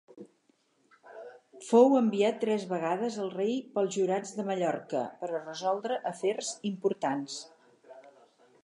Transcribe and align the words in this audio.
Fou 1.65 1.93
enviat 1.99 2.39
tres 2.45 2.65
vegades 2.71 3.19
al 3.25 3.29
rei 3.35 3.53
pels 3.77 3.93
jurats 3.99 4.35
de 4.39 4.49
Mallorca 4.49 5.05
per 5.21 5.31
a 5.33 5.45
resoldre 5.45 6.03
afers 6.15 6.53
importants. 6.75 7.39